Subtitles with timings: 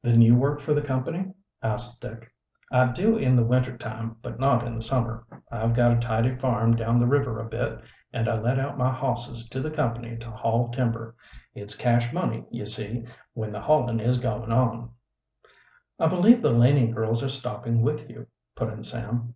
[0.00, 1.26] "Then you work for the company?"
[1.62, 2.32] asked Dick.
[2.72, 5.26] "I do in the winter time, but not in the summer.
[5.52, 8.90] I've got a tidy farm down the river a bit, and I let out my
[8.90, 11.14] hosses to the company to haul timber.
[11.54, 14.88] It's cash money, you see, when the haulin' is goin' on."
[15.98, 19.34] "I believe the Laning girls are stopping with you," put in Sam.